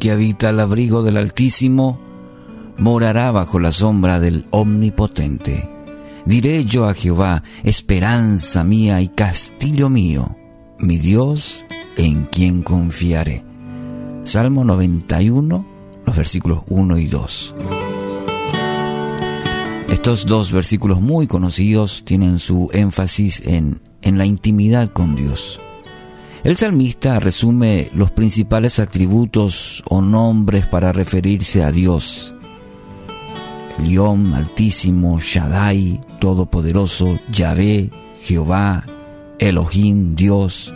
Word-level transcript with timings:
que 0.00 0.10
habita 0.10 0.48
al 0.48 0.60
abrigo 0.60 1.02
del 1.02 1.18
Altísimo 1.18 2.00
morará 2.78 3.30
bajo 3.30 3.60
la 3.60 3.72
sombra 3.72 4.18
del 4.18 4.46
Omnipotente. 4.50 5.68
Diré 6.24 6.64
yo 6.64 6.86
a 6.86 6.94
Jehová, 6.94 7.42
esperanza 7.62 8.64
mía 8.64 9.00
y 9.00 9.08
castillo 9.08 9.88
mío, 9.88 10.36
mi 10.78 10.96
Dios 10.98 11.64
en 11.96 12.24
quien 12.24 12.62
confiaré. 12.62 13.44
Salmo 14.24 14.64
91, 14.64 15.66
los 16.06 16.16
versículos 16.16 16.62
1 16.68 16.98
y 16.98 17.06
2. 17.06 17.54
Estos 19.90 20.24
dos 20.24 20.52
versículos 20.52 21.00
muy 21.00 21.26
conocidos 21.26 22.02
tienen 22.04 22.38
su 22.38 22.70
énfasis 22.72 23.42
en, 23.44 23.80
en 24.00 24.18
la 24.18 24.24
intimidad 24.24 24.90
con 24.92 25.16
Dios. 25.16 25.60
El 26.42 26.56
salmista 26.56 27.20
resume 27.20 27.90
los 27.92 28.12
principales 28.12 28.78
atributos 28.78 29.84
o 29.88 30.00
nombres 30.00 30.66
para 30.66 30.90
referirse 30.90 31.62
a 31.62 31.70
Dios. 31.70 32.32
Elión, 33.78 34.32
Altísimo, 34.32 35.18
Shaddai, 35.20 36.00
Todopoderoso, 36.18 37.18
Yahvé, 37.30 37.90
Jehová, 38.22 38.86
Elohim, 39.38 40.14
Dios. 40.14 40.72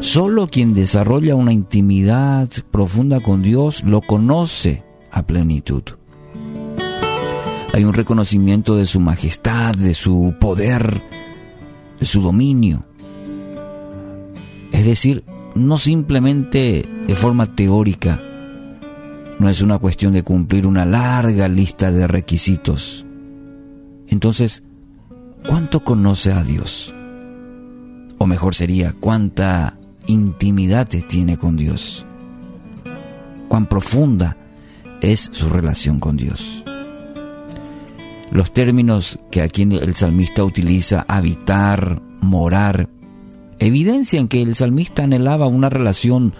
Solo 0.00 0.48
quien 0.48 0.72
desarrolla 0.72 1.34
una 1.34 1.52
intimidad 1.52 2.48
profunda 2.70 3.20
con 3.20 3.42
Dios 3.42 3.82
lo 3.84 4.00
conoce 4.00 4.82
a 5.10 5.22
plenitud. 5.22 5.82
Hay 7.74 7.84
un 7.84 7.92
reconocimiento 7.92 8.76
de 8.76 8.86
su 8.86 9.00
majestad, 9.00 9.72
de 9.74 9.92
su 9.92 10.34
poder, 10.40 11.02
de 12.00 12.06
su 12.06 12.22
dominio. 12.22 12.89
Es 14.80 14.86
decir, 14.86 15.24
no 15.54 15.76
simplemente 15.76 16.88
de 17.06 17.14
forma 17.14 17.54
teórica, 17.54 18.18
no 19.38 19.50
es 19.50 19.60
una 19.60 19.78
cuestión 19.78 20.14
de 20.14 20.22
cumplir 20.22 20.66
una 20.66 20.86
larga 20.86 21.48
lista 21.48 21.92
de 21.92 22.06
requisitos. 22.06 23.04
Entonces, 24.08 24.64
¿cuánto 25.46 25.84
conoce 25.84 26.32
a 26.32 26.42
Dios? 26.42 26.94
O 28.16 28.26
mejor 28.26 28.54
sería, 28.54 28.94
¿cuánta 28.98 29.78
intimidad 30.06 30.88
tiene 30.88 31.36
con 31.36 31.58
Dios? 31.58 32.06
¿Cuán 33.48 33.66
profunda 33.66 34.38
es 35.02 35.28
su 35.30 35.50
relación 35.50 36.00
con 36.00 36.16
Dios? 36.16 36.64
Los 38.30 38.50
términos 38.54 39.20
que 39.30 39.42
aquí 39.42 39.64
el 39.64 39.94
salmista 39.94 40.42
utiliza, 40.42 41.04
habitar, 41.06 42.00
morar, 42.22 42.88
evidencian 43.60 44.26
que 44.26 44.42
el 44.42 44.54
salmista 44.56 45.04
anhelaba 45.04 45.46
una 45.46 45.70
relación 45.70 46.34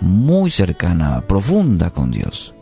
muy 0.00 0.50
cercana, 0.50 1.26
profunda 1.26 1.90
con 1.90 2.10
Dios. 2.10 2.54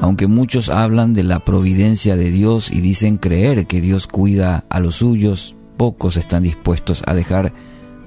Aunque 0.00 0.26
muchos 0.26 0.68
hablan 0.68 1.14
de 1.14 1.22
la 1.22 1.38
providencia 1.38 2.16
de 2.16 2.30
Dios 2.30 2.72
y 2.72 2.80
dicen 2.80 3.18
creer 3.18 3.66
que 3.66 3.80
Dios 3.80 4.08
cuida 4.08 4.64
a 4.68 4.80
los 4.80 4.96
suyos, 4.96 5.54
pocos 5.76 6.16
están 6.16 6.42
dispuestos 6.42 7.04
a 7.06 7.14
dejar 7.14 7.52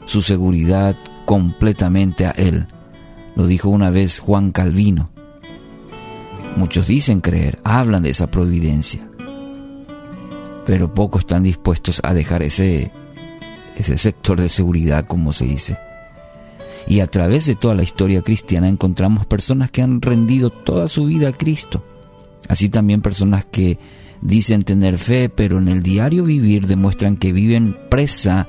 su 0.06 0.22
seguridad 0.22 0.98
completamente 1.26 2.26
a 2.26 2.32
Él. 2.32 2.68
Lo 3.36 3.48
dijo 3.48 3.70
una 3.70 3.92
vez 3.92 4.20
Juan 4.20 4.52
Calvino. 4.52 5.10
Muchos 6.58 6.88
dicen 6.88 7.22
creer, 7.22 7.60
hablan 7.64 8.04
de 8.04 8.10
esa 8.10 8.30
providencia, 8.30 9.10
pero 10.66 10.94
pocos 10.94 11.22
están 11.22 11.44
dispuestos 11.44 12.02
a 12.04 12.14
dejar 12.14 12.44
ese, 12.44 12.92
ese 13.76 13.98
sector 13.98 14.40
de 14.40 14.50
seguridad, 14.50 15.06
como 15.06 15.34
se 15.34 15.46
dice. 15.46 15.78
Y 16.88 17.00
a 17.00 17.08
través 17.08 17.46
de 17.46 17.56
toda 17.56 17.74
la 17.74 17.84
historia 17.84 18.22
cristiana 18.22 18.68
encontramos 18.68 19.26
personas 19.26 19.72
que 19.72 19.82
han 19.82 20.02
rendido 20.02 20.50
toda 20.50 20.88
su 20.88 21.06
vida 21.06 21.30
a 21.30 21.34
Cristo. 21.34 21.84
Así 22.48 22.70
también 22.70 23.02
personas 23.02 23.46
que 23.46 23.80
dicen 24.22 24.64
tener 24.64 24.98
fe, 24.98 25.30
pero 25.30 25.58
en 25.58 25.68
el 25.68 25.82
diario 25.82 26.26
vivir 26.26 26.68
demuestran 26.68 27.18
que 27.18 27.32
viven 27.32 27.78
presa 27.90 28.48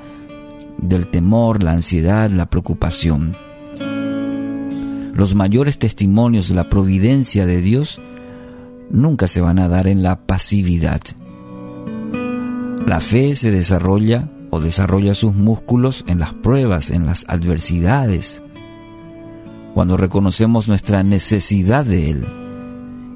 del 0.79 1.07
temor, 1.07 1.63
la 1.63 1.73
ansiedad, 1.73 2.31
la 2.31 2.47
preocupación. 2.47 3.37
Los 5.15 5.35
mayores 5.35 5.79
testimonios 5.79 6.49
de 6.49 6.55
la 6.55 6.69
providencia 6.69 7.47
de 7.47 7.63
Dios 7.63 7.99
nunca 8.91 9.29
se 9.29 9.41
van 9.41 9.59
a 9.59 9.69
dar 9.69 9.87
en 9.87 10.03
la 10.03 10.27
pasividad. 10.27 11.01
La 12.87 13.01
fe 13.01 13.35
se 13.35 13.51
desarrolla 13.51 14.31
o 14.51 14.61
desarrolla 14.61 15.17
sus 15.17 15.35
músculos 15.35 16.05
en 16.07 16.21
las 16.21 16.35
pruebas, 16.35 16.93
en 16.93 17.05
las 17.05 17.25
adversidades, 17.29 18.45
cuando 19.75 19.97
reconocemos 19.97 20.69
nuestra 20.69 21.03
necesidad 21.03 21.85
de 21.85 22.11
Él 22.11 22.27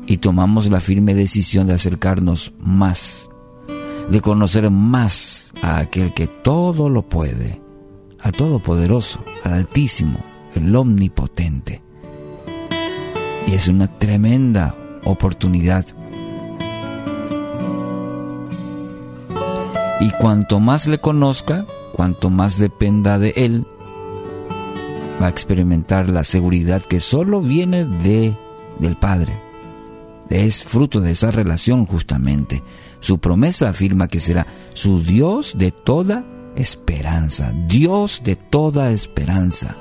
y 0.08 0.16
tomamos 0.16 0.68
la 0.70 0.80
firme 0.80 1.14
decisión 1.14 1.68
de 1.68 1.74
acercarnos 1.74 2.52
más, 2.58 3.30
de 4.10 4.20
conocer 4.20 4.68
más 4.70 5.52
a 5.62 5.78
aquel 5.78 6.14
que 6.14 6.26
todo 6.26 6.88
lo 6.88 7.08
puede, 7.08 7.62
al 8.18 8.32
Todopoderoso, 8.32 9.24
al 9.44 9.52
Altísimo, 9.52 10.18
el 10.56 10.74
Omnipotente. 10.74 11.80
Y 13.46 13.54
es 13.54 13.68
una 13.68 13.86
tremenda 14.00 14.74
oportunidad 15.04 15.86
Y 20.00 20.10
cuanto 20.12 20.60
más 20.60 20.86
le 20.86 20.98
conozca, 20.98 21.66
cuanto 21.92 22.30
más 22.30 22.58
dependa 22.58 23.18
de 23.18 23.34
él, 23.36 23.66
va 25.20 25.26
a 25.26 25.30
experimentar 25.30 26.08
la 26.08 26.24
seguridad 26.24 26.80
que 26.80 27.00
solo 27.00 27.42
viene 27.42 27.84
de 27.84 28.34
del 28.78 28.96
Padre. 28.96 29.38
Es 30.30 30.64
fruto 30.64 31.00
de 31.00 31.10
esa 31.10 31.30
relación 31.30 31.84
justamente. 31.84 32.62
Su 33.00 33.18
promesa 33.18 33.68
afirma 33.68 34.08
que 34.08 34.20
será 34.20 34.46
su 34.72 35.02
Dios 35.02 35.54
de 35.58 35.70
toda 35.70 36.24
esperanza, 36.56 37.52
Dios 37.66 38.22
de 38.24 38.36
toda 38.36 38.92
esperanza. 38.92 39.76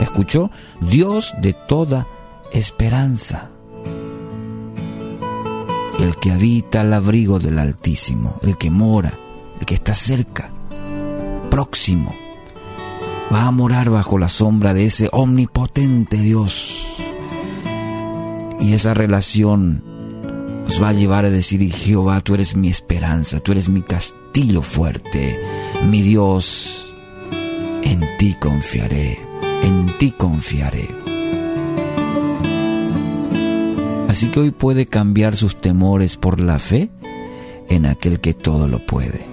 ¿Escuchó? 0.00 0.50
Dios 0.80 1.34
de 1.42 1.52
toda 1.52 2.06
esperanza. 2.52 3.50
El 6.00 6.16
que 6.16 6.32
habita 6.32 6.80
al 6.80 6.94
abrigo 6.94 7.38
del 7.38 7.58
Altísimo, 7.58 8.38
el 8.42 8.56
que 8.56 8.70
mora 8.70 9.12
que 9.66 9.74
está 9.74 9.94
cerca, 9.94 10.50
próximo, 11.50 12.14
va 13.32 13.44
a 13.44 13.50
morar 13.50 13.90
bajo 13.90 14.18
la 14.18 14.28
sombra 14.28 14.74
de 14.74 14.86
ese 14.86 15.08
omnipotente 15.12 16.16
Dios. 16.16 16.98
Y 18.60 18.74
esa 18.74 18.94
relación 18.94 19.82
nos 20.64 20.82
va 20.82 20.90
a 20.90 20.92
llevar 20.92 21.24
a 21.24 21.30
decir, 21.30 21.72
Jehová, 21.72 22.20
tú 22.20 22.34
eres 22.34 22.56
mi 22.56 22.68
esperanza, 22.68 23.40
tú 23.40 23.52
eres 23.52 23.68
mi 23.68 23.82
castillo 23.82 24.62
fuerte, 24.62 25.38
mi 25.88 26.02
Dios, 26.02 26.94
en 27.82 28.00
ti 28.18 28.36
confiaré, 28.40 29.18
en 29.62 29.98
ti 29.98 30.12
confiaré. 30.12 30.88
Así 34.08 34.28
que 34.28 34.40
hoy 34.40 34.50
puede 34.50 34.86
cambiar 34.86 35.36
sus 35.36 35.58
temores 35.58 36.16
por 36.16 36.38
la 36.38 36.58
fe 36.58 36.90
en 37.68 37.86
aquel 37.86 38.20
que 38.20 38.34
todo 38.34 38.68
lo 38.68 38.84
puede. 38.84 39.31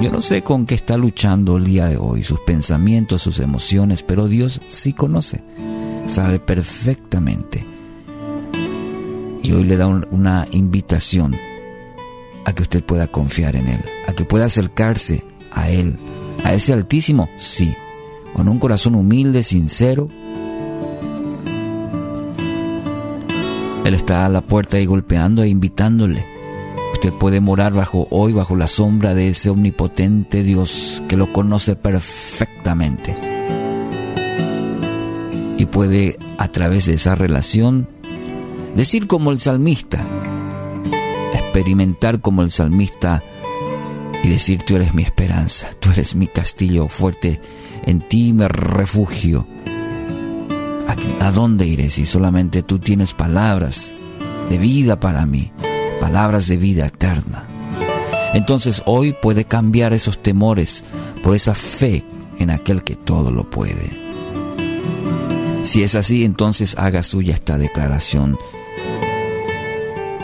Yo 0.00 0.10
no 0.10 0.22
sé 0.22 0.42
con 0.42 0.64
qué 0.64 0.76
está 0.76 0.96
luchando 0.96 1.58
el 1.58 1.64
día 1.64 1.84
de 1.84 1.98
hoy, 1.98 2.22
sus 2.22 2.40
pensamientos, 2.40 3.20
sus 3.20 3.38
emociones, 3.38 4.02
pero 4.02 4.28
Dios 4.28 4.62
sí 4.66 4.94
conoce, 4.94 5.42
sabe 6.06 6.40
perfectamente. 6.40 7.66
Y 9.42 9.52
hoy 9.52 9.64
le 9.64 9.76
da 9.76 9.88
una 9.88 10.48
invitación 10.52 11.36
a 12.46 12.54
que 12.54 12.62
usted 12.62 12.82
pueda 12.82 13.08
confiar 13.08 13.56
en 13.56 13.68
Él, 13.68 13.84
a 14.08 14.14
que 14.14 14.24
pueda 14.24 14.46
acercarse 14.46 15.22
a 15.52 15.68
Él, 15.68 15.96
a 16.44 16.54
ese 16.54 16.72
Altísimo, 16.72 17.28
sí, 17.36 17.74
con 18.32 18.48
un 18.48 18.58
corazón 18.58 18.94
humilde, 18.94 19.44
sincero. 19.44 20.08
Él 23.84 23.92
está 23.92 24.24
a 24.24 24.30
la 24.30 24.40
puerta 24.40 24.80
y 24.80 24.86
golpeando 24.86 25.42
e 25.42 25.48
invitándole 25.48 26.29
Usted 26.92 27.12
puede 27.14 27.40
morar 27.40 27.72
bajo 27.72 28.06
hoy 28.10 28.32
bajo 28.32 28.56
la 28.56 28.66
sombra 28.66 29.14
de 29.14 29.28
ese 29.28 29.50
omnipotente 29.50 30.42
Dios 30.42 31.02
que 31.08 31.16
lo 31.16 31.32
conoce 31.32 31.76
perfectamente. 31.76 33.16
Y 35.56 35.66
puede 35.66 36.18
a 36.38 36.48
través 36.48 36.86
de 36.86 36.94
esa 36.94 37.14
relación 37.14 37.88
decir 38.74 39.06
como 39.06 39.30
el 39.30 39.40
salmista, 39.40 40.02
experimentar 41.34 42.20
como 42.20 42.42
el 42.42 42.50
salmista 42.50 43.22
y 44.22 44.28
decir 44.28 44.62
tú 44.64 44.76
eres 44.76 44.94
mi 44.94 45.02
esperanza, 45.02 45.70
tú 45.78 45.90
eres 45.90 46.14
mi 46.14 46.26
castillo 46.26 46.88
fuerte, 46.88 47.40
en 47.84 48.00
ti 48.00 48.32
me 48.32 48.48
refugio. 48.48 49.46
¿A, 51.20 51.30
dónde 51.30 51.66
iré 51.66 51.88
si 51.90 52.04
solamente 52.04 52.62
tú 52.62 52.78
tienes 52.78 53.12
palabras 53.12 53.94
de 54.48 54.58
vida 54.58 54.98
para 54.98 55.24
mí? 55.24 55.52
Palabras 56.00 56.48
de 56.48 56.56
vida 56.56 56.86
eterna. 56.86 57.44
Entonces 58.34 58.82
hoy 58.86 59.12
puede 59.12 59.44
cambiar 59.44 59.92
esos 59.92 60.22
temores 60.22 60.84
por 61.22 61.36
esa 61.36 61.54
fe 61.54 62.04
en 62.38 62.50
aquel 62.50 62.82
que 62.82 62.96
todo 62.96 63.30
lo 63.30 63.48
puede. 63.48 63.90
Si 65.62 65.82
es 65.82 65.94
así, 65.94 66.24
entonces 66.24 66.76
haga 66.78 67.02
suya 67.02 67.34
esta 67.34 67.58
declaración. 67.58 68.38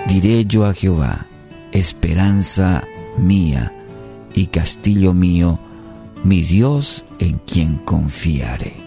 Diré 0.08 0.44
yo 0.46 0.64
a 0.64 0.72
Jehová, 0.72 1.26
esperanza 1.72 2.84
mía 3.18 3.72
y 4.34 4.46
castillo 4.46 5.12
mío, 5.12 5.58
mi 6.24 6.42
Dios 6.42 7.04
en 7.18 7.38
quien 7.38 7.76
confiaré. 7.78 8.85